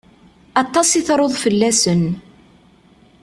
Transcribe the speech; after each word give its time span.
Aṭas 0.61 0.89
i 0.99 1.01
truḍ 1.07 1.33
fell-asen. 1.43 2.03